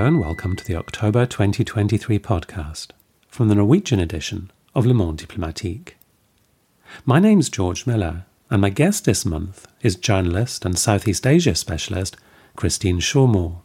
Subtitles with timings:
[0.00, 2.92] Hello and welcome to the October 2023 podcast
[3.28, 5.98] from the Norwegian edition of Le Monde Diplomatique.
[7.04, 12.16] My name's George Miller, and my guest this month is journalist and Southeast Asia specialist
[12.56, 13.60] Christine Chaumeau.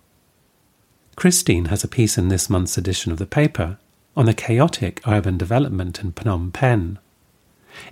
[1.16, 3.78] Christine has a piece in this month's edition of the paper
[4.18, 7.00] on the chaotic urban development in Phnom Penh,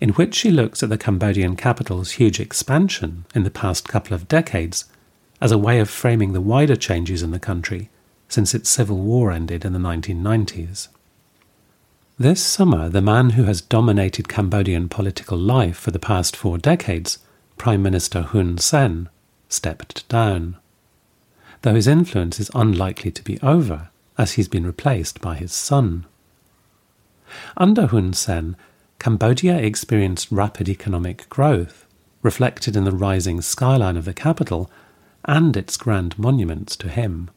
[0.02, 4.28] in which she looks at the Cambodian capital's huge expansion in the past couple of
[4.28, 4.84] decades
[5.40, 7.90] as a way of framing the wider changes in the country
[8.34, 10.88] since its civil war ended in the 1990s.
[12.18, 17.20] This summer, the man who has dominated Cambodian political life for the past four decades,
[17.58, 19.08] Prime Minister Hun Sen,
[19.50, 20.58] stepped down.
[21.62, 26.06] Though his influence is unlikely to be over, as he's been replaced by his son.
[27.56, 28.56] Under Hun Sen,
[28.98, 31.86] Cambodia experienced rapid economic growth,
[32.24, 34.72] reflected in the rising skyline of the capital
[35.24, 37.30] and its grand monuments to him.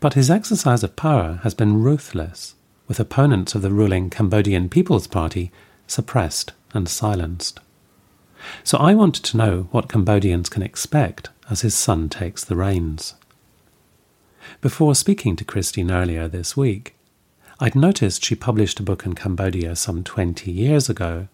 [0.00, 2.54] But his exercise of power has been ruthless,
[2.88, 5.50] with opponents of the ruling Cambodian People's Party
[5.86, 7.60] suppressed and silenced.
[8.64, 13.14] So I wanted to know what Cambodians can expect as his son takes the reins.
[14.60, 16.94] Before speaking to Christine earlier this week,
[17.58, 21.28] I'd noticed she published a book in Cambodia some 20 years ago.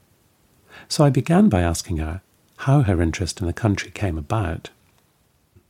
[0.88, 2.22] So I began by asking her
[2.58, 4.70] how her interest in the country came about.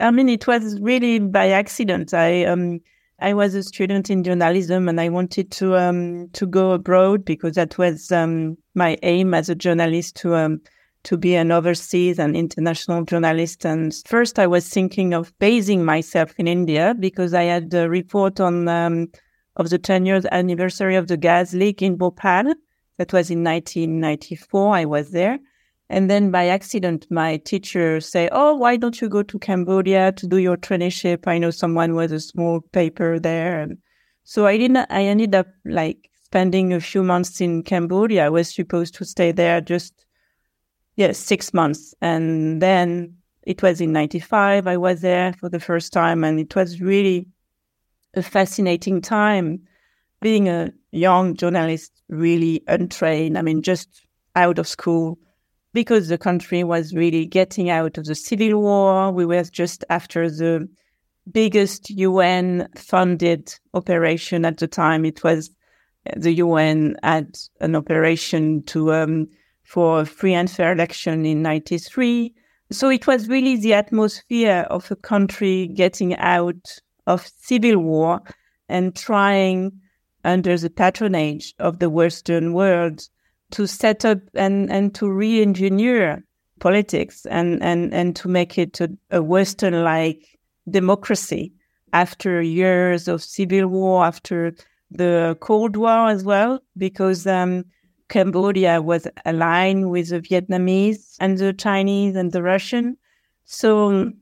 [0.03, 2.13] I mean, it was really by accident.
[2.13, 2.81] I um,
[3.21, 7.55] I was a student in journalism, and I wanted to um, to go abroad because
[7.55, 10.61] that was um, my aim as a journalist to um,
[11.05, 13.65] to be an overseas and international journalist.
[13.65, 18.41] And first, I was thinking of basing myself in India because I had a report
[18.41, 19.09] on um,
[19.57, 22.55] of the 10 years anniversary of the gas leak in Bhopal.
[22.99, 24.75] That was in 1994.
[24.75, 25.39] I was there.
[25.89, 30.27] And then by accident, my teacher say, "Oh, why don't you go to Cambodia to
[30.27, 31.27] do your traineeship?
[31.27, 33.79] I know someone with a small paper there." And
[34.25, 34.87] so I didn't.
[34.91, 38.27] I ended up like spending a few months in Cambodia.
[38.27, 40.07] I was supposed to stay there just
[40.97, 44.67] yes six months, and then it was in '95.
[44.67, 47.29] I was there for the first time, and it was really
[48.15, 49.61] a fascinating time.
[50.23, 53.37] Being a young journalist, really untrained.
[53.37, 54.07] I mean, just
[54.37, 55.19] out of school
[55.73, 59.11] because the country was really getting out of the civil war.
[59.11, 60.69] We were just after the
[61.31, 65.05] biggest UN funded operation at the time.
[65.05, 65.51] It was
[66.17, 69.29] the UN had an operation to um,
[69.63, 72.35] for free and fair election in 93.
[72.71, 78.21] So it was really the atmosphere of a country getting out of civil war
[78.69, 79.73] and trying
[80.25, 83.09] under the patronage of the Western world
[83.53, 86.23] to set up and, and to re-engineer
[86.61, 90.39] politics and, and, and to make it a, a Western-like
[90.71, 91.53] democracy
[91.93, 94.55] after years of civil war, after
[94.91, 97.65] the Cold War as well, because um,
[98.09, 102.97] Cambodia was aligned with the Vietnamese and the Chinese and the Russian.
[103.45, 104.13] So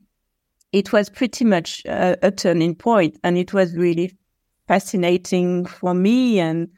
[0.71, 4.17] it was pretty much a, a turning point, and it was really
[4.67, 6.69] fascinating for me and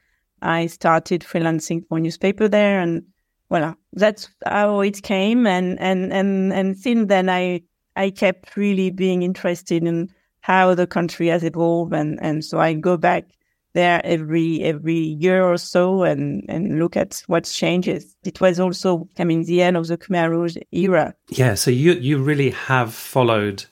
[0.44, 3.04] I started freelancing for newspaper there, and
[3.50, 5.48] well, that's how it came.
[5.48, 7.62] And and and and since then, I
[7.96, 10.10] I kept really being interested in
[10.42, 13.26] how the country has evolved, and and so I go back
[13.74, 18.16] there every every year or so and and look at what changes.
[18.24, 21.16] It was also I mean the end of the Khmer Rouge era.
[21.30, 23.66] Yeah, so you you really have followed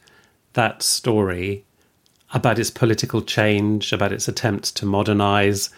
[0.53, 1.63] that story
[2.33, 5.69] about its political change, about its attempts to modernize,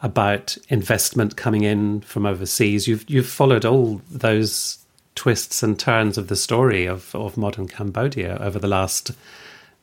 [0.00, 2.86] about investment coming in from overseas.
[2.86, 4.84] You've you've followed all those
[5.14, 9.12] twists and turns of the story of, of modern Cambodia over the last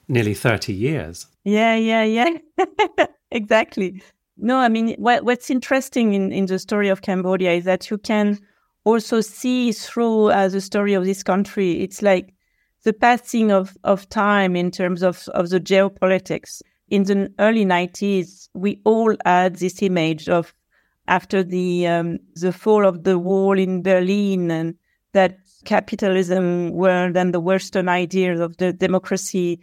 [0.08, 1.28] nearly 30 years.
[1.44, 2.38] Yeah, yeah, yeah.
[3.32, 4.04] exactly.
[4.38, 7.98] No, I mean, what, what's interesting in, in the story of Cambodia is that you
[7.98, 8.40] can
[8.84, 12.34] also see through uh, the story of this country, it's like
[12.84, 16.62] the passing of, of time in terms of, of the geopolitics
[16.92, 20.54] in the early 90s, we all had this image of
[21.08, 24.76] after the um, the fall of the wall in Berlin and
[25.14, 29.62] that capitalism world and the Western ideas of the democracy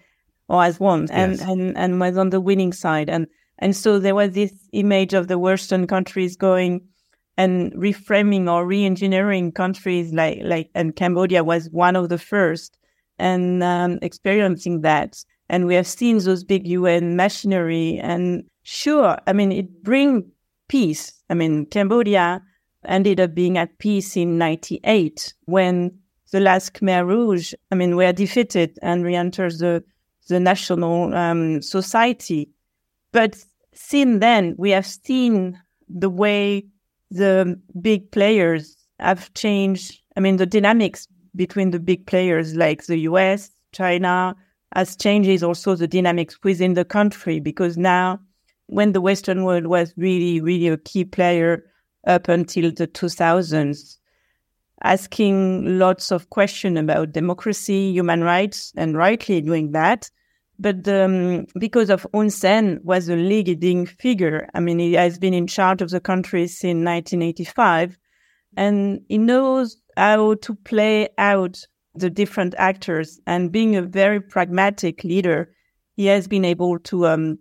[0.48, 1.42] was won and, yes.
[1.42, 3.10] and, and was on the winning side.
[3.10, 3.26] And
[3.58, 6.88] and so there was this image of the Western countries going
[7.36, 12.78] and reframing or re-engineering countries like like and Cambodia was one of the first
[13.18, 17.98] and um, experiencing that and we have seen those big UN machinery.
[17.98, 20.24] And sure, I mean, it brings
[20.68, 21.12] peace.
[21.30, 22.42] I mean, Cambodia
[22.84, 25.98] ended up being at peace in 98 when
[26.30, 29.82] the last Khmer Rouge, I mean, were defeated and re-enters the,
[30.28, 32.50] the national um, society.
[33.12, 33.42] But
[33.72, 35.58] since then, we have seen
[35.88, 36.66] the way
[37.10, 40.02] the big players have changed.
[40.16, 44.36] I mean, the dynamics between the big players like the US, China,
[44.74, 48.20] has changes also the dynamics within the country because now
[48.66, 51.64] when the Western world was really, really a key player
[52.06, 53.96] up until the 2000s,
[54.82, 60.10] asking lots of questions about democracy, human rights, and rightly doing that.
[60.58, 65.34] But um, because of Hun Sen was a leading figure, I mean, he has been
[65.34, 67.96] in charge of the country since 1985,
[68.56, 71.64] and he knows how to play out
[71.94, 73.20] the different actors.
[73.26, 75.52] And being a very pragmatic leader,
[75.96, 77.38] he has been able to um,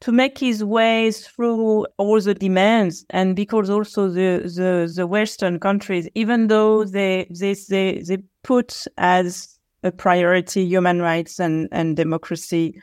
[0.00, 5.58] to make his way through all the demands and because also the, the, the Western
[5.58, 11.96] countries, even though they, they, they, they put as a priority human rights and, and
[11.96, 12.80] democracy,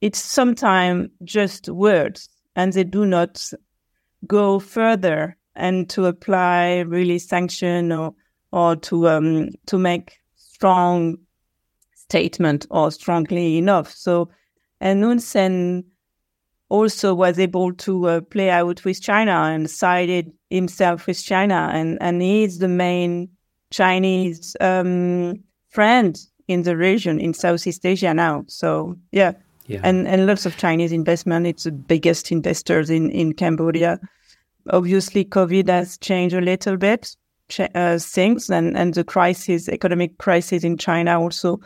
[0.00, 3.50] it's sometimes just words and they do not
[4.26, 8.12] go further and to apply really sanction or,
[8.50, 10.18] or to, um, to make
[10.64, 11.18] strong
[11.92, 13.90] statement or strongly enough.
[13.92, 14.30] So,
[14.80, 15.84] and Hun Sen
[16.70, 21.98] also was able to uh, play out with China and sided himself with China, and
[22.00, 23.28] and he's the main
[23.70, 25.34] Chinese um,
[25.68, 26.18] friend
[26.48, 28.44] in the region in Southeast Asia now.
[28.48, 29.32] So yeah.
[29.66, 29.80] Yeah.
[29.82, 31.46] And and lots of Chinese investment.
[31.46, 33.98] It's the biggest investors in in Cambodia.
[34.70, 37.16] Obviously, COVID has changed a little bit
[37.74, 41.60] uh, things, and and the crisis, economic crisis in China also.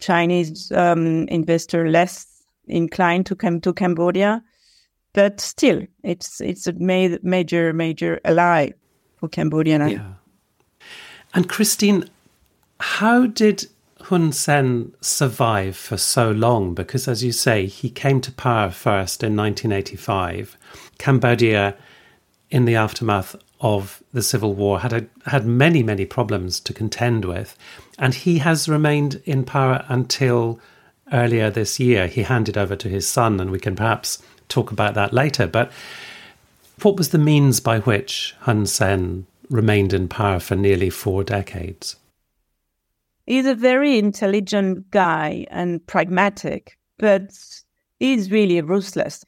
[0.00, 2.26] Chinese um, investor less
[2.68, 4.42] inclined to come to Cambodia,
[5.12, 8.70] but still, it's it's a ma- major major ally
[9.16, 9.88] for Cambodia.
[9.88, 10.12] Yeah.
[11.34, 12.08] And Christine,
[12.80, 13.66] how did
[14.02, 16.74] Hun Sen survive for so long?
[16.74, 20.56] Because, as you say, he came to power first in 1985.
[20.98, 21.74] Cambodia,
[22.50, 27.24] in the aftermath of the civil war, had a, had many many problems to contend
[27.24, 27.56] with,
[27.98, 30.60] and he has remained in power until
[31.12, 32.06] earlier this year.
[32.06, 35.46] He handed over to his son, and we can perhaps talk about that later.
[35.46, 35.70] But
[36.82, 41.96] what was the means by which Hun Sen remained in power for nearly four decades?
[43.26, 47.30] He's a very intelligent guy and pragmatic, but
[47.98, 49.24] he's really ruthless.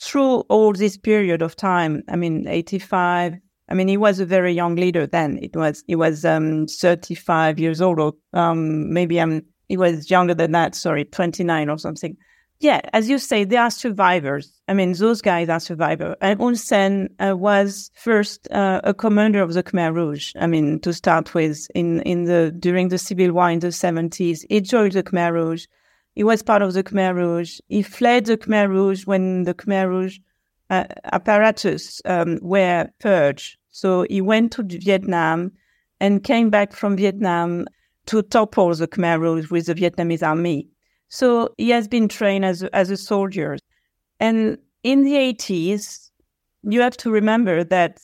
[0.00, 3.34] Through all this period of time, I mean, 85,
[3.68, 5.38] I mean, he was a very young leader then.
[5.40, 10.34] It was he was um, 35 years old, or um, maybe I'm he was younger
[10.34, 12.16] than that, sorry, 29 or something.
[12.60, 14.60] Yeah, as you say, they are survivors.
[14.68, 16.16] I mean, those guys are survivors.
[16.20, 20.32] And Hun Sen uh, was first uh, a commander of the Khmer Rouge.
[20.40, 24.44] I mean, to start with, in, in the during the civil war in the 70s,
[24.48, 25.66] he joined the Khmer Rouge.
[26.14, 27.58] He was part of the Khmer Rouge.
[27.68, 30.18] He fled the Khmer Rouge when the Khmer Rouge
[30.70, 33.56] uh, apparatus um, were purged.
[33.70, 35.52] So he went to Vietnam
[36.00, 37.66] and came back from Vietnam
[38.06, 40.68] to topple the Khmer Rouge with the Vietnamese army.
[41.08, 43.56] So he has been trained as as a soldier.
[44.20, 46.10] And in the 80s,
[46.62, 47.98] you have to remember that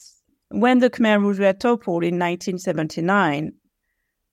[0.50, 3.52] when the Khmer Rouge were toppled in 1979,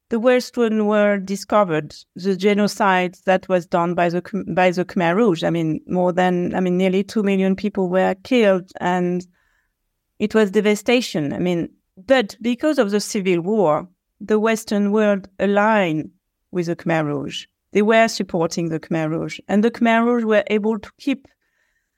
[0.10, 4.22] the worst Western world discovered the genocide that was done by the
[4.56, 5.44] by the Khmer Rouge.
[5.44, 9.26] I mean, more than I mean, nearly two million people were killed, and
[10.20, 11.34] it was devastation.
[11.34, 13.88] I mean, but because of the civil war,
[14.22, 16.12] the Western world aligned
[16.52, 17.46] with the Khmer Rouge.
[17.74, 21.28] They were supporting the Khmer Rouge, and the Khmer Rouge were able to keep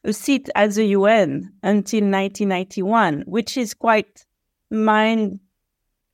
[0.03, 4.25] a seat at the UN until 1991, which is quite
[4.71, 5.39] mind.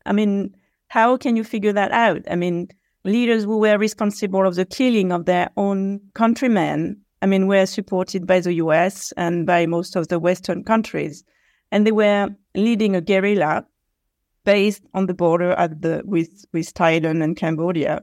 [0.05, 0.55] I mean,
[0.95, 2.21] how can you figure that out?
[2.31, 2.69] I mean,
[3.03, 8.25] leaders who were responsible of the killing of their own countrymen, I mean, were supported
[8.25, 11.25] by the US and by most of the Western countries.
[11.69, 13.65] And they were leading a guerrilla
[14.45, 18.01] based on the border at the with with Thailand and Cambodia.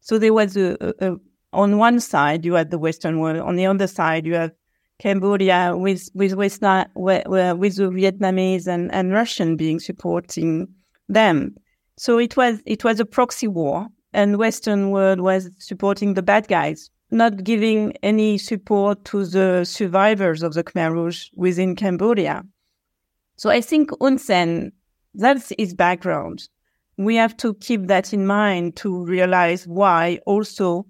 [0.00, 1.16] So there was a, a, a,
[1.54, 4.52] on one side you had the Western world, on the other side you have
[4.98, 10.68] Cambodia with with with, with the Vietnamese and, and Russian being supporting
[11.08, 11.54] them.
[11.96, 16.48] So it was it was a proxy war, and Western world was supporting the bad
[16.48, 22.44] guys, not giving any support to the survivors of the Khmer Rouge within Cambodia.
[23.36, 24.72] So I think Hun Sen
[25.14, 26.48] that's his background.
[26.96, 30.86] We have to keep that in mind to realize why also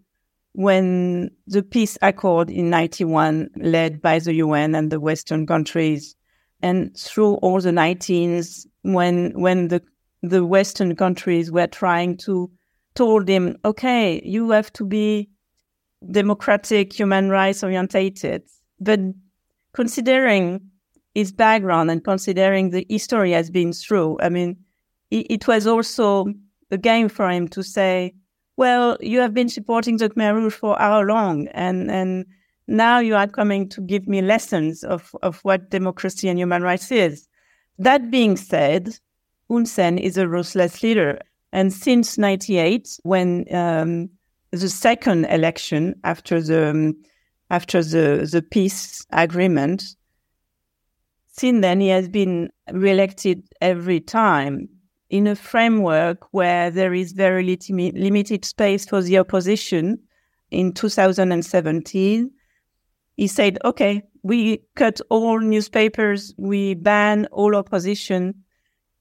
[0.52, 6.14] when the peace accord in 91 led by the UN and the Western countries
[6.62, 9.82] and through all the 19s when when the
[10.28, 12.50] the Western countries were trying to
[12.94, 15.28] told him, okay, you have to be
[16.10, 18.42] democratic, human rights orientated.
[18.80, 19.00] But
[19.72, 20.60] considering
[21.14, 24.56] his background and considering the history has been through, I mean,
[25.10, 26.26] it, it was also
[26.70, 28.14] a game for him to say,
[28.56, 31.48] well, you have been supporting the Khmer Rouge for how long?
[31.48, 32.24] And, and
[32.68, 36.92] now you are coming to give me lessons of, of what democracy and human rights
[36.92, 37.28] is.
[37.78, 38.96] That being said,
[39.50, 41.20] Hun Sen is a ruthless leader.
[41.52, 44.10] And since 98, when um,
[44.50, 46.96] the second election after the um,
[47.50, 49.84] after the, the peace agreement,
[51.28, 54.68] since then he has been reelected every time
[55.10, 59.98] in a framework where there is very limited space for the opposition.
[60.50, 62.30] In 2017,
[63.16, 68.43] he said, okay, we cut all newspapers, we ban all opposition.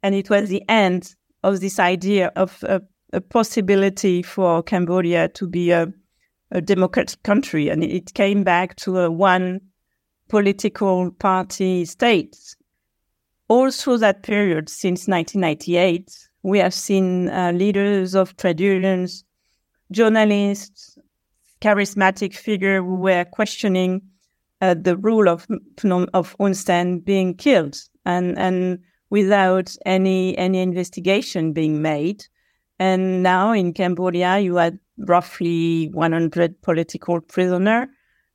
[0.03, 2.81] And it was the end of this idea of a,
[3.13, 5.91] a possibility for Cambodia to be a,
[6.51, 7.69] a democratic country.
[7.69, 9.61] And it came back to a one
[10.29, 12.37] political party state.
[13.47, 16.11] All through that period, since 1998,
[16.43, 19.23] we have seen uh, leaders of trade unions,
[19.91, 20.97] journalists,
[21.61, 24.01] charismatic figure who were questioning
[24.59, 25.47] uh, the rule of
[26.13, 28.79] of Hun Sen being killed and and
[29.13, 32.25] without any any investigation being made.
[32.79, 37.87] And now in Cambodia, you had roughly 100 political prisoner.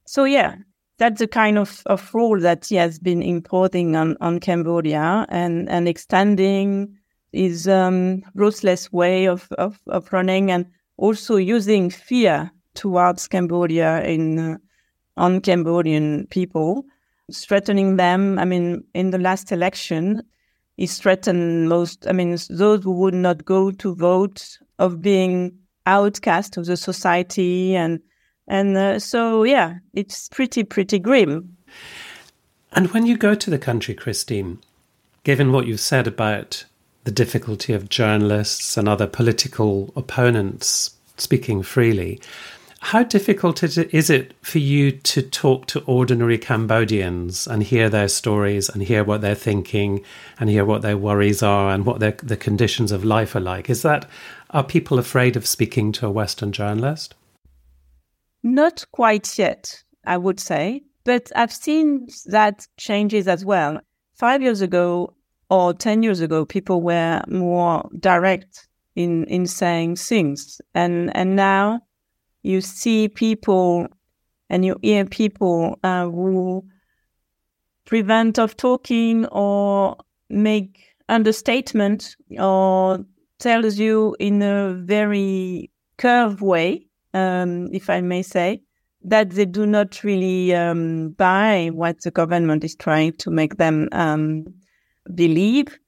[0.06, 0.54] So yeah,
[0.99, 5.68] that's the kind of, of rule that he has been importing on, on Cambodia and,
[5.68, 6.97] and extending
[7.32, 10.64] his um, ruthless way of, of, of running and
[10.97, 14.56] also using fear towards Cambodia in uh,
[15.16, 16.85] on Cambodian people,
[17.35, 18.38] threatening them.
[18.38, 20.23] I mean, in the last election,
[20.78, 22.06] he threatened most.
[22.06, 27.75] I mean, those who would not go to vote of being outcast of the society,
[27.75, 28.00] and
[28.47, 31.56] and uh, so yeah, it's pretty pretty grim.
[32.73, 34.61] And when you go to the country, Christine,
[35.25, 36.64] given what you've said about
[37.04, 42.20] the difficulty of journalists and other political opponents speaking freely,
[42.88, 48.71] how difficult is it for you to talk to ordinary Cambodians and hear their stories
[48.71, 50.02] and hear what they're thinking
[50.40, 53.68] and hear what their worries are and what their, the conditions of life are like?
[53.68, 54.09] Is that
[54.52, 57.14] are people afraid of speaking to a Western journalist?
[58.42, 63.80] Not quite yet, I would say, but I've seen that changes as well.
[64.14, 65.12] Five years ago
[65.50, 68.66] or ten years ago, people were more direct
[68.97, 71.83] in in saying things, and and now
[72.42, 73.88] you see people
[74.50, 76.64] and you hear people uh, who
[77.85, 79.97] prevent of talking or
[80.30, 83.04] make understatement or
[83.38, 88.62] tells you in a very curved way, um, if I may say,
[89.04, 93.88] that they do not really um, buy what the government is trying to make them
[93.92, 94.45] um,
[95.14, 95.78] believe.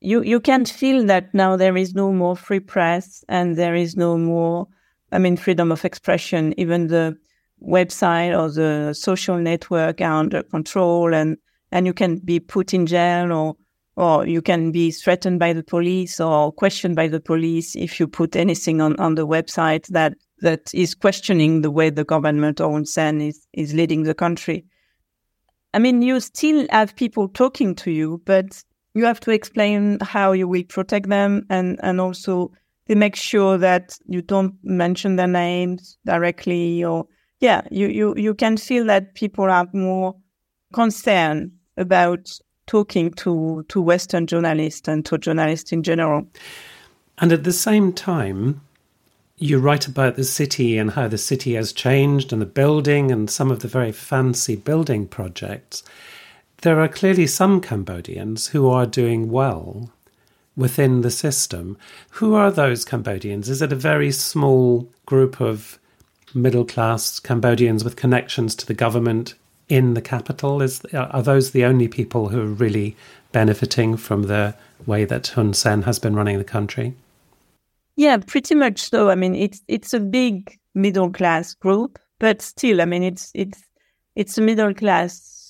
[0.00, 3.96] You you can feel that now there is no more free press and there is
[3.96, 4.66] no more
[5.12, 7.16] I mean, freedom of expression, even the
[7.62, 11.36] website or the social network are under control and,
[11.72, 13.56] and you can be put in jail or,
[13.96, 18.06] or you can be threatened by the police or questioned by the police if you
[18.06, 22.84] put anything on, on the website that, that is questioning the way the government or
[22.84, 24.64] Sen is, is leading the country.
[25.74, 28.62] I mean, you still have people talking to you, but
[28.94, 32.52] you have to explain how you will protect them and, and also
[32.90, 37.06] they make sure that you don't mention their names directly or
[37.38, 40.16] yeah you you you can feel that people are more
[40.72, 42.28] concerned about
[42.66, 46.26] talking to to western journalists and to journalists in general.
[47.18, 48.60] And at the same time
[49.36, 53.30] you write about the city and how the city has changed and the building and
[53.30, 55.84] some of the very fancy building projects.
[56.62, 59.92] There are clearly some Cambodians who are doing well
[60.60, 61.76] within the system.
[62.10, 63.48] Who are those Cambodians?
[63.48, 65.78] Is it a very small group of
[66.34, 69.34] middle class Cambodians with connections to the government
[69.68, 70.60] in the capital?
[70.60, 72.94] Is are those the only people who are really
[73.32, 74.54] benefiting from the
[74.86, 76.94] way that Hun Sen has been running the country?
[77.96, 79.08] Yeah, pretty much so.
[79.10, 83.62] I mean, it's it's a big middle class group, but still, I mean, it's it's
[84.14, 85.40] it's a middle class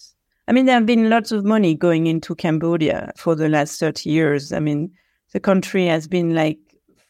[0.51, 4.11] I mean, there have been lots of money going into Cambodia for the last 30
[4.11, 4.53] years.
[4.53, 4.91] I mean,
[5.33, 6.59] the country has been like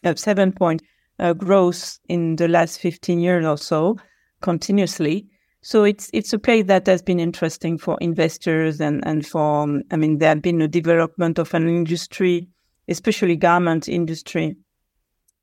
[0.05, 0.83] a seven point
[1.19, 3.97] uh, growth in the last 15 years or so
[4.41, 5.27] continuously.
[5.62, 9.83] So it's it's a place that has been interesting for investors and and for um,
[9.91, 12.49] I mean there has been a development of an industry,
[12.89, 14.57] especially garment industry.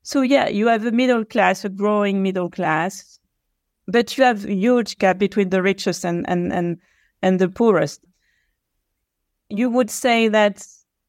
[0.02, 3.20] So yeah, you have a middle class, a growing middle class,
[3.86, 6.78] but you have huge gap between the richest and and and
[7.22, 8.04] and the poorest.
[9.48, 10.66] You would say that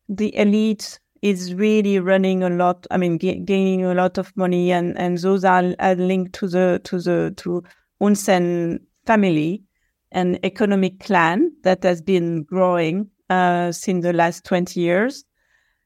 [0.07, 2.85] the elite is really running a lot.
[2.91, 6.47] I mean, g- gaining a lot of money, and and those are, are linked to
[6.47, 7.63] the to the to
[8.01, 9.63] Hun Sen family
[10.11, 15.25] and economic clan that has been growing uh, since the last twenty years.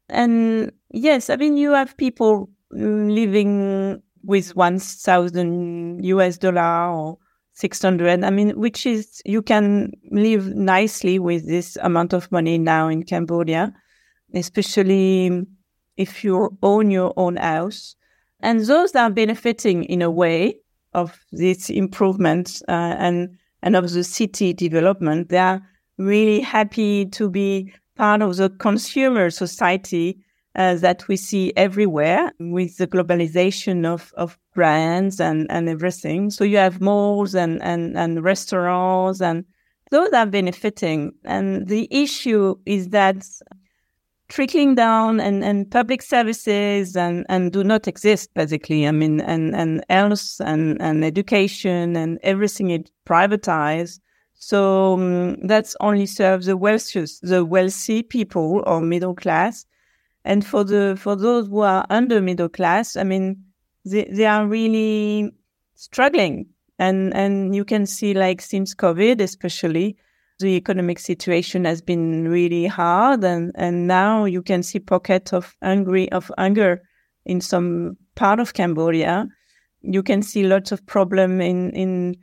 [0.09, 7.17] And yes, I mean, you have people living with 1000 US dollar or
[7.53, 8.23] 600.
[8.23, 13.03] I mean, which is, you can live nicely with this amount of money now in
[13.03, 13.73] Cambodia,
[14.33, 15.45] especially
[15.97, 17.95] if you own your own house.
[18.39, 20.59] And those that are benefiting in a way
[20.93, 25.29] of this improvement uh, and, and of the city development.
[25.29, 25.61] They are
[25.97, 30.23] really happy to be part of the consumer society
[30.55, 36.29] uh, that we see everywhere with the globalization of, of brands and, and everything.
[36.29, 39.45] So you have malls and, and, and restaurants and
[39.89, 41.13] those are benefiting.
[41.23, 43.25] And the issue is that
[44.33, 48.87] trickling down and, and public services and, and do not exist basically.
[48.87, 53.99] I mean, and, and health and, and education and everything is privatized.
[54.33, 59.67] So um, that's only serves the wealthiest, the wealthy people or middle class.
[60.25, 63.37] And for the for those who are under middle class, I mean,
[63.85, 65.31] they, they are really
[65.75, 66.47] struggling.
[66.79, 69.95] And and you can see like since COVID especially,
[70.39, 75.55] the economic situation has been really hard and, and now you can see pockets of
[75.61, 76.81] hungry of hunger
[77.25, 79.27] in some part of Cambodia.
[79.81, 82.15] You can see lots of problem in, in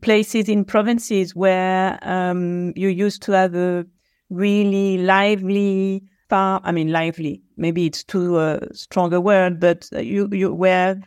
[0.00, 3.84] places in provinces where um, you used to have a
[4.30, 10.28] really lively, far, I mean, lively, maybe it's too uh, strong a word, but you,
[10.32, 11.00] you, where,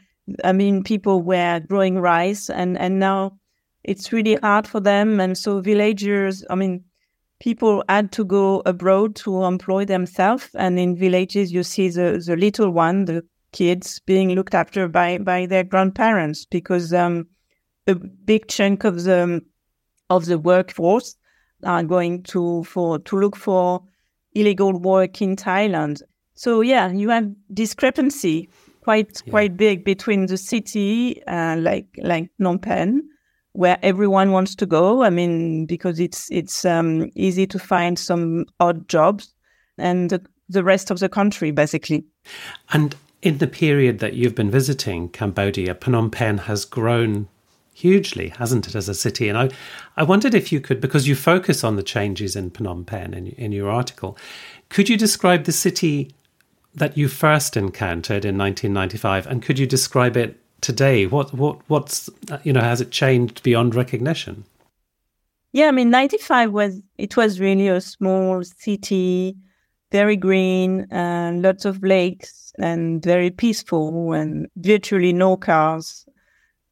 [0.43, 3.39] I mean, people were growing rice and, and now
[3.83, 5.19] it's really hard for them.
[5.19, 6.83] And so villagers, I mean,
[7.39, 10.49] people had to go abroad to employ themselves.
[10.55, 15.17] And in villages, you see the, the little one, the kids being looked after by,
[15.17, 17.27] by their grandparents because, um,
[17.87, 19.41] a big chunk of the
[20.09, 21.15] of the workforce
[21.63, 23.83] are going to for to look for
[24.33, 26.01] illegal work in Thailand.
[26.35, 28.49] So yeah, you have discrepancy
[28.81, 29.31] quite yeah.
[29.31, 33.01] quite big between the city uh, like like Phnom Penh,
[33.53, 35.03] where everyone wants to go.
[35.03, 39.33] I mean, because it's it's um, easy to find some odd jobs,
[39.77, 42.05] and the, the rest of the country basically.
[42.71, 47.29] And in the period that you've been visiting Cambodia, Phnom Penh has grown
[47.73, 49.29] hugely, hasn't it, as a city?
[49.29, 49.49] And I,
[49.97, 53.27] I wondered if you could, because you focus on the changes in Phnom Penh in,
[53.27, 54.17] in your article,
[54.69, 56.11] could you describe the city
[56.75, 61.05] that you first encountered in 1995, and could you describe it today?
[61.05, 62.09] What, what, what's,
[62.43, 64.45] you know, has it changed beyond recognition?
[65.51, 69.35] Yeah, I mean, 95 was, it was really a small city,
[69.91, 76.05] very green, uh, lots of lakes, and very peaceful, and virtually no cars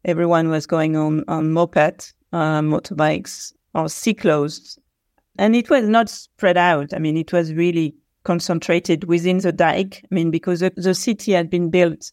[0.06, 4.78] everyone was going on on moped, uh, motorbikes, or cyclos,
[5.38, 6.94] and it was not spread out.
[6.94, 10.04] I mean, it was really concentrated within the dike.
[10.04, 12.12] I mean, because the, the city had been built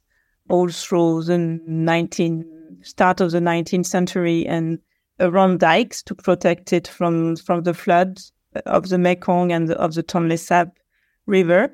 [0.49, 2.45] all through the 19
[2.83, 4.79] start of the 19th century and
[5.21, 8.33] around dikes to protect it from from the floods
[8.67, 10.79] of the Mekong and the, of the Tonle Sap
[11.27, 11.73] River,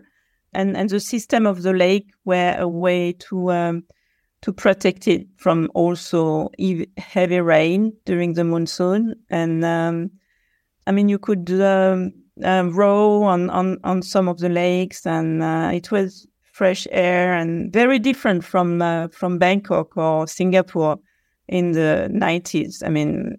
[0.52, 3.84] and and the system of the lake were a way to um,
[4.44, 6.50] to protect it from also
[6.98, 9.14] heavy rain during the monsoon.
[9.30, 10.10] And um,
[10.86, 12.12] I mean, you could um,
[12.44, 17.34] uh, row on, on, on some of the lakes, and uh, it was fresh air
[17.34, 20.96] and very different from uh, from Bangkok or Singapore
[21.48, 22.82] in the 90s.
[22.86, 23.36] I mean,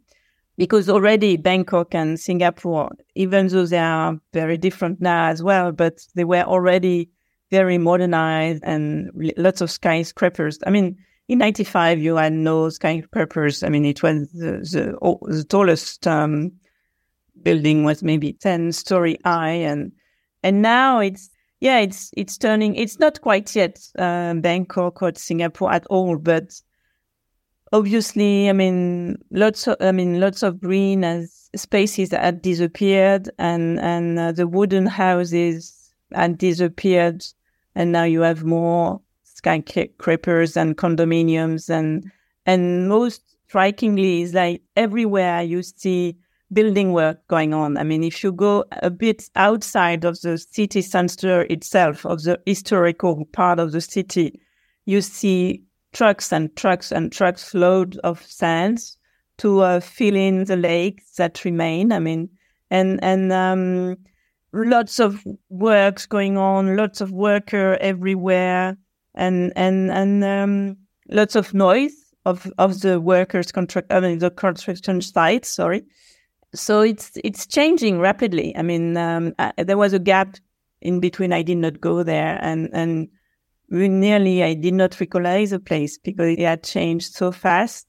[0.57, 5.93] because already Bangkok and Singapore, even though they are very different now as well, but
[6.15, 7.09] they were already
[7.51, 10.59] very modernized and lots of skyscrapers.
[10.67, 10.97] I mean,
[11.29, 13.63] in 95, you had no skyscrapers.
[13.63, 16.51] I mean, it was the, the, the tallest um,
[17.43, 19.51] building was maybe 10 story high.
[19.51, 19.93] And,
[20.43, 21.29] and now it's,
[21.65, 26.61] yeah, it's, it's turning, it's not quite yet uh, Bangkok or Singapore at all, but
[27.73, 33.79] obviously, I mean, lots of, I mean, lots of green as spaces had disappeared and,
[33.79, 37.25] and uh, the wooden houses had disappeared.
[37.73, 42.11] And now you have more skyscrapers and condominiums and
[42.45, 46.15] and most strikingly is like everywhere you see
[46.55, 47.77] building work going on.
[47.77, 52.39] I mean, if you go a bit outside of the city center itself, of the
[52.45, 54.39] historical part of the city,
[54.85, 55.63] you see
[55.93, 58.97] trucks and trucks and trucks load of sands
[59.37, 61.91] to uh, fill in the lakes that remain.
[61.91, 62.29] I mean,
[62.71, 63.97] and and um,
[64.53, 68.77] lots of works going on, lots of worker everywhere,
[69.13, 70.77] and and and um,
[71.09, 73.91] lots of noise of of the workers contract.
[73.91, 75.45] I mean, the construction site.
[75.45, 75.83] Sorry.
[76.55, 78.55] So it's it's changing rapidly.
[78.57, 80.37] I mean, um, uh, there was a gap
[80.81, 81.33] in between.
[81.33, 83.09] I did not go there, and and
[83.69, 87.87] nearly I did not recognize the place because it had changed so fast.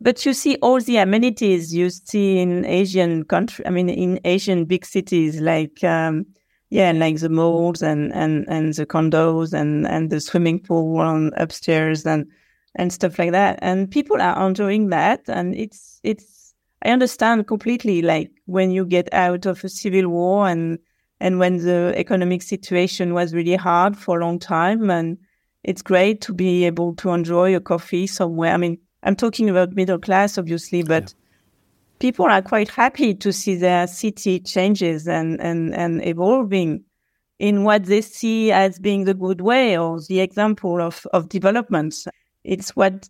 [0.00, 3.66] But you see all the amenities you see in Asian country.
[3.66, 6.26] I mean, in Asian big cities like, um,
[6.68, 11.32] yeah, like the malls and, and, and the condos and, and the swimming pool on
[11.38, 12.26] upstairs and,
[12.74, 13.58] and stuff like that.
[13.62, 15.22] And people are enjoying that.
[15.28, 16.35] And it's, it's,
[16.84, 20.78] I understand completely, like when you get out of a civil war and,
[21.20, 25.18] and when the economic situation was really hard for a long time and
[25.64, 28.52] it's great to be able to enjoy a coffee somewhere.
[28.52, 31.22] I mean, I'm talking about middle class, obviously, but yeah.
[31.98, 36.84] people are quite happy to see their city changes and, and, and evolving
[37.38, 41.94] in what they see as being the good way or the example of, of development.
[42.44, 43.08] It's what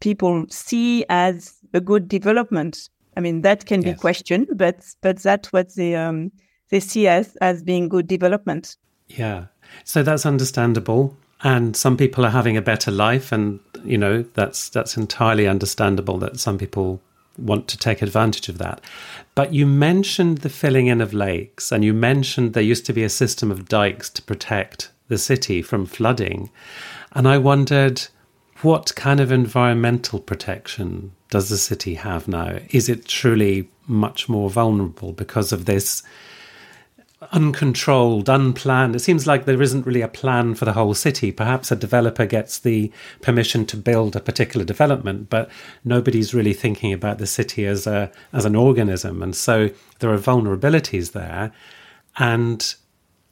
[0.00, 2.88] people see as a good development.
[3.16, 3.94] I mean, that can yes.
[3.94, 6.32] be questioned, but but that's what they um,
[6.70, 8.76] they see as as being good development.
[9.08, 9.46] Yeah,
[9.84, 14.68] so that's understandable and some people are having a better life and you know that's
[14.68, 17.00] that's entirely understandable that some people
[17.38, 18.80] want to take advantage of that
[19.34, 23.02] but you mentioned the filling in of lakes and you mentioned there used to be
[23.02, 26.50] a system of dikes to protect the city from flooding
[27.12, 28.02] and i wondered
[28.60, 34.48] what kind of environmental protection does the city have now is it truly much more
[34.48, 36.02] vulnerable because of this
[37.30, 38.96] uncontrolled, unplanned.
[38.96, 41.30] It seems like there isn't really a plan for the whole city.
[41.30, 42.90] Perhaps a developer gets the
[43.20, 45.48] permission to build a particular development, but
[45.84, 50.18] nobody's really thinking about the city as a as an organism, and so there are
[50.18, 51.52] vulnerabilities there.
[52.18, 52.74] And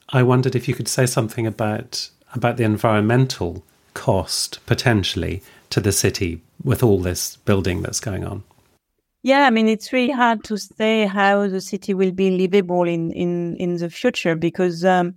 [0.09, 5.91] I wondered if you could say something about about the environmental cost potentially to the
[5.91, 8.43] city with all this building that's going on.
[9.23, 13.11] Yeah, I mean, it's really hard to say how the city will be livable in,
[13.11, 15.15] in, in the future because um,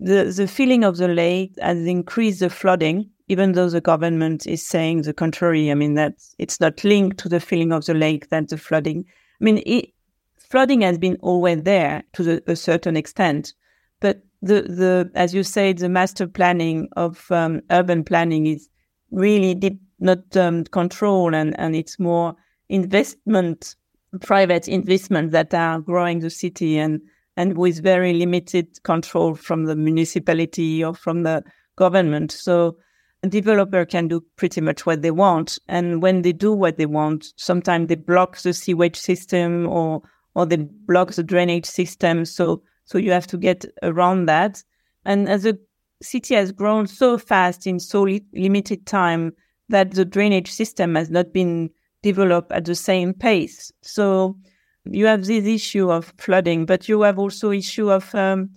[0.00, 4.66] the, the filling of the lake has increased the flooding, even though the government is
[4.66, 5.70] saying the contrary.
[5.70, 9.06] I mean, that it's not linked to the filling of the lake that the flooding.
[9.40, 9.90] I mean, it,
[10.38, 13.54] flooding has been always there to the, a certain extent,
[14.00, 18.68] but the, the as you say, the master planning of um, urban planning is
[19.10, 22.34] really deep, not um, control, and, and it's more
[22.68, 23.76] investment,
[24.20, 27.00] private investment that are growing the city and
[27.36, 31.40] and with very limited control from the municipality or from the
[31.76, 32.32] government.
[32.32, 32.76] So
[33.22, 35.56] a developer can do pretty much what they want.
[35.68, 40.02] And when they do what they want, sometimes they block the sewage system or
[40.34, 42.24] or they block the drainage system.
[42.24, 44.62] So so you have to get around that.
[45.04, 45.58] And as the
[46.02, 49.32] city has grown so fast in so li- limited time
[49.68, 51.70] that the drainage system has not been
[52.02, 53.72] developed at the same pace.
[53.82, 54.36] So
[54.84, 58.50] you have this issue of flooding, but you have also issue of um,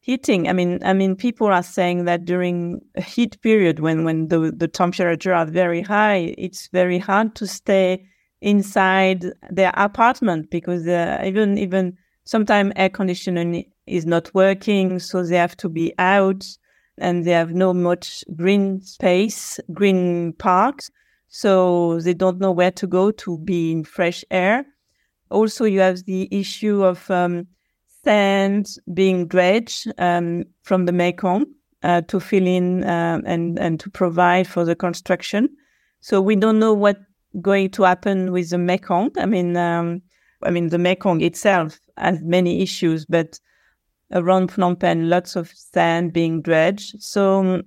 [0.00, 0.48] heating.
[0.48, 4.52] I mean, I mean, people are saying that during a heat period, when when the
[4.56, 8.06] the temperature are very high, it's very hard to stay
[8.40, 15.36] inside their apartment because uh, even even sometimes air conditioning is not working, so they
[15.36, 16.44] have to be out,
[16.98, 20.90] and they have no much green space, green parks
[21.28, 24.64] so they don't know where to go to be in fresh air.
[25.30, 27.46] Also, you have the issue of um,
[28.04, 31.44] sand being dredged um, from the Mekong
[31.82, 35.48] uh, to fill in uh, and and to provide for the construction.
[36.00, 37.00] So we don't know what
[37.42, 39.10] going to happen with the Mekong.
[39.18, 40.00] I mean, um,
[40.42, 43.40] I mean the Mekong itself has many issues, but
[44.12, 47.02] around Phnom Penh, lots of sand being dredged.
[47.02, 47.62] So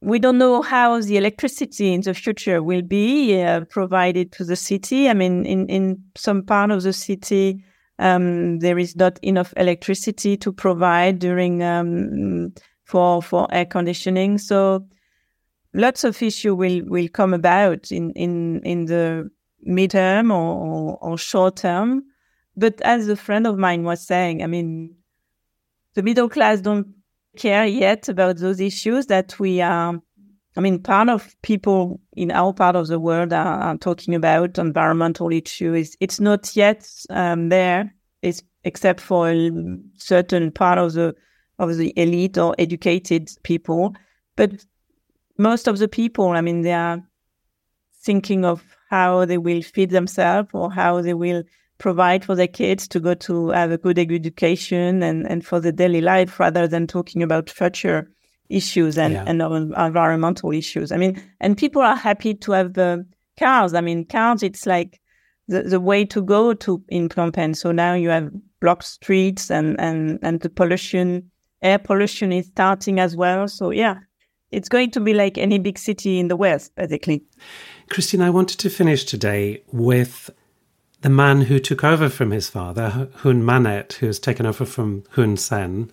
[0.00, 4.56] we don't know how the electricity in the future will be uh, provided to the
[4.56, 5.08] city.
[5.08, 7.64] I mean, in, in some part of the city,
[7.98, 12.52] um, there is not enough electricity to provide during um,
[12.84, 14.38] for for air conditioning.
[14.38, 14.86] So
[15.72, 19.30] lots of issue will will come about in in in the
[19.66, 22.04] midterm or, or, or short term.
[22.56, 24.95] But as a friend of mine was saying, I mean,
[25.96, 26.86] the middle class don't
[27.38, 29.98] care yet about those issues that we are.
[30.56, 34.58] I mean, part of people in our part of the world are, are talking about
[34.58, 35.96] environmental issues.
[36.00, 39.50] It's not yet um, there, it's, except for a
[39.96, 41.14] certain part of the
[41.58, 43.94] of the elite or educated people.
[44.36, 44.66] But
[45.38, 47.02] most of the people, I mean, they are
[48.02, 51.42] thinking of how they will feed themselves or how they will
[51.78, 55.72] provide for their kids to go to have a good education and, and for the
[55.72, 58.10] daily life rather than talking about future
[58.48, 59.24] issues and, yeah.
[59.26, 60.92] and environmental issues.
[60.92, 62.98] I mean, and people are happy to have uh,
[63.38, 63.74] cars.
[63.74, 65.00] I mean, cars, it's like
[65.48, 67.54] the, the way to go to in Phnom Penh.
[67.54, 71.30] So now you have blocked streets and, and, and the pollution,
[71.62, 73.48] air pollution is starting as well.
[73.48, 73.98] So yeah,
[74.50, 77.24] it's going to be like any big city in the West, basically.
[77.90, 80.30] Christine, I wanted to finish today with
[81.06, 85.04] the man who took over from his father, Hun Manet, who has taken over from
[85.10, 85.88] Hun Sen.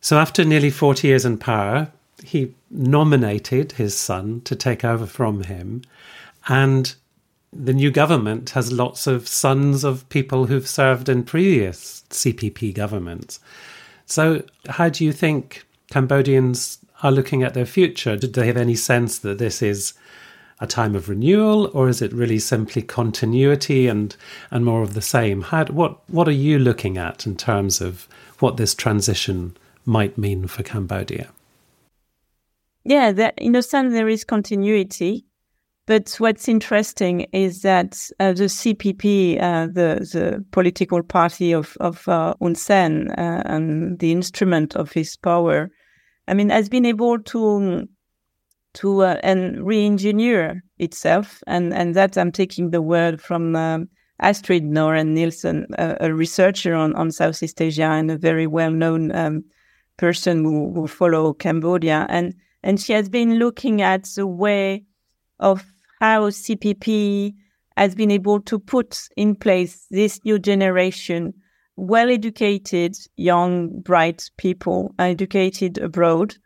[0.00, 1.92] So after nearly 40 years in power,
[2.24, 5.82] he nominated his son to take over from him.
[6.48, 6.92] And
[7.52, 13.38] the new government has lots of sons of people who've served in previous CPP governments.
[14.06, 18.16] So, how do you think Cambodians are looking at their future?
[18.16, 19.94] Do they have any sense that this is
[20.60, 24.16] a time of renewal, or is it really simply continuity and
[24.50, 25.42] and more of the same?
[25.42, 28.06] How, what what are you looking at in terms of
[28.40, 31.30] what this transition might mean for Cambodia?
[32.84, 35.26] Yeah, that, in a sense, there is continuity.
[35.86, 42.06] But what's interesting is that uh, the CPP, uh, the the political party of of
[42.06, 45.70] uh, Hun Sen uh, and the instrument of his power,
[46.28, 47.88] I mean, has been able to
[48.74, 53.88] to uh, and re-engineer itself, and and that I'm taking the word from um,
[54.20, 59.44] Astrid Noren-Nielsen, a researcher on on Southeast Asia and a very well known um,
[59.96, 64.84] person who, who follow Cambodia, and and she has been looking at the way
[65.38, 65.64] of
[66.00, 67.34] how CPP
[67.76, 71.32] has been able to put in place this new generation,
[71.76, 76.36] well educated, young, bright people, educated abroad,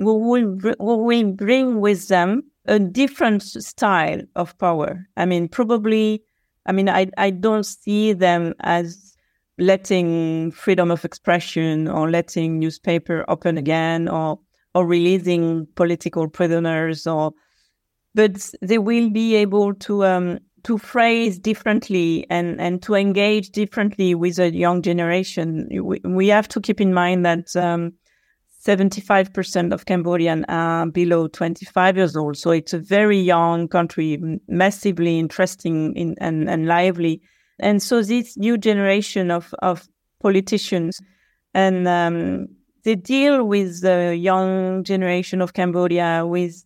[0.00, 5.06] who will, who will bring with them a different style of power.
[5.16, 6.22] I mean, probably,
[6.66, 9.14] I mean, I, I don't see them as
[9.58, 14.40] letting freedom of expression or letting newspaper open again or
[14.74, 17.32] or releasing political prisoners or
[18.14, 24.14] but they will be able to um, to phrase differently and and to engage differently
[24.14, 25.68] with a young generation.
[25.70, 27.54] We, we have to keep in mind that.
[27.54, 27.92] Um,
[28.60, 32.36] 75% of Cambodian are below 25 years old.
[32.36, 37.22] So it's a very young country, massively interesting in, and, and lively.
[37.58, 39.88] And so this new generation of, of
[40.20, 41.00] politicians
[41.54, 42.48] and um,
[42.84, 46.64] they deal with the young generation of Cambodia with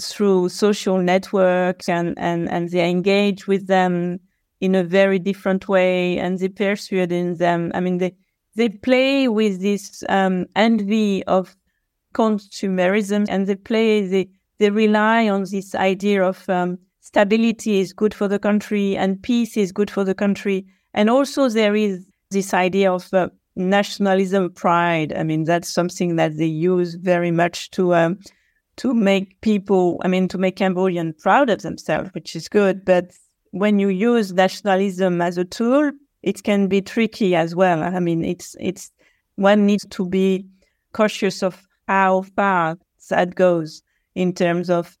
[0.00, 4.18] through social networks and, and, and they engage with them
[4.60, 7.70] in a very different way and they persuade in them.
[7.74, 8.16] I mean, they,
[8.56, 11.56] they play with this um, envy of
[12.14, 18.14] consumerism and they play, they, they rely on this idea of um, stability is good
[18.14, 20.66] for the country and peace is good for the country.
[20.94, 25.12] And also there is this idea of uh, nationalism pride.
[25.12, 28.18] I mean, that's something that they use very much to um,
[28.76, 32.84] to make people, I mean, to make Cambodian proud of themselves, which is good.
[32.84, 33.12] But
[33.52, 35.92] when you use nationalism as a tool,
[36.24, 37.82] it can be tricky as well.
[37.82, 38.90] I mean, it's it's
[39.36, 40.46] one needs to be
[40.92, 42.78] cautious of how far
[43.10, 43.82] that goes
[44.14, 44.96] in terms of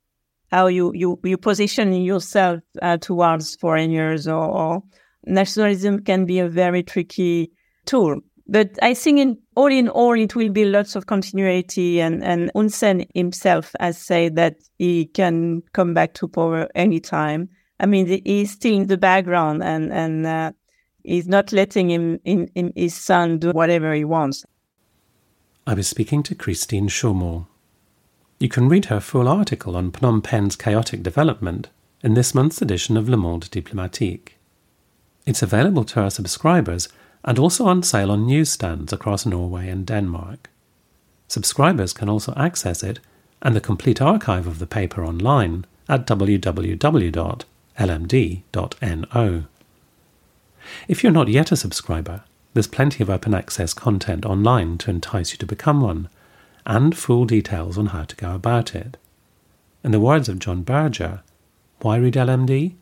[0.52, 4.82] how you you, you position yourself uh, towards foreigners or, or
[5.24, 7.50] nationalism can be a very tricky
[7.86, 8.20] tool.
[8.46, 12.02] But I think in all in all, it will be lots of continuity.
[12.02, 17.48] And, and Hun Sen himself has said that he can come back to power anytime.
[17.80, 20.52] I mean, he's still in the background and, and uh,
[21.04, 22.20] he's not letting him,
[22.74, 24.44] his son do whatever he wants.
[25.66, 27.46] I was speaking to Christine Chaumeau.
[28.40, 31.68] You can read her full article on Phnom Penh's chaotic development
[32.02, 34.36] in this month's edition of Le Monde Diplomatique.
[35.24, 36.88] It's available to our subscribers
[37.24, 40.50] and also on sale on newsstands across Norway and Denmark.
[41.28, 43.00] Subscribers can also access it
[43.40, 46.74] and the complete archive of the paper online at www.lmd.no.
[50.88, 52.22] If you're not yet a subscriber,
[52.52, 56.08] there's plenty of open access content online to entice you to become one,
[56.64, 58.96] and full details on how to go about it.
[59.82, 61.22] In the words of John Berger,
[61.80, 62.74] why read LMD?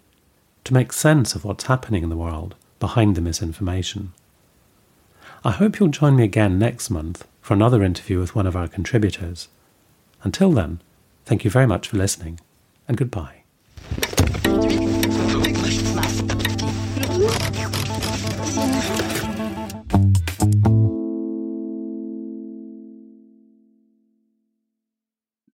[0.65, 4.13] To make sense of what's happening in the world behind the misinformation.
[5.45, 8.69] I hope you'll join me again next month for another interview with one of our
[8.69, 9.49] contributors.
[10.23, 10.81] Until then,
[11.25, 12.39] thank you very much for listening,
[12.87, 13.43] and goodbye.